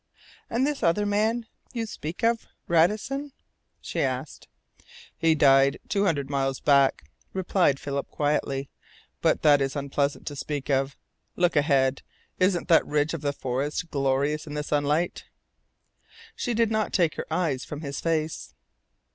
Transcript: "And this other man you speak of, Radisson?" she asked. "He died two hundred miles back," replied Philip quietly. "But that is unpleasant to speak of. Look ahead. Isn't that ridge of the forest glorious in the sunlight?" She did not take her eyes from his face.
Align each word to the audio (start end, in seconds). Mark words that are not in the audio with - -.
"And 0.49 0.65
this 0.65 0.81
other 0.81 1.05
man 1.05 1.45
you 1.73 1.85
speak 1.85 2.23
of, 2.23 2.47
Radisson?" 2.67 3.33
she 3.81 4.01
asked. 4.01 4.47
"He 5.15 5.35
died 5.35 5.77
two 5.89 6.05
hundred 6.05 6.27
miles 6.27 6.59
back," 6.59 7.03
replied 7.33 7.79
Philip 7.79 8.09
quietly. 8.09 8.67
"But 9.21 9.43
that 9.43 9.61
is 9.61 9.75
unpleasant 9.75 10.25
to 10.25 10.35
speak 10.35 10.71
of. 10.71 10.97
Look 11.35 11.55
ahead. 11.55 12.01
Isn't 12.39 12.67
that 12.67 12.87
ridge 12.87 13.13
of 13.13 13.21
the 13.21 13.31
forest 13.31 13.91
glorious 13.91 14.47
in 14.47 14.55
the 14.55 14.63
sunlight?" 14.63 15.25
She 16.35 16.55
did 16.55 16.71
not 16.71 16.93
take 16.93 17.13
her 17.17 17.27
eyes 17.29 17.63
from 17.63 17.81
his 17.81 17.99
face. 17.99 18.55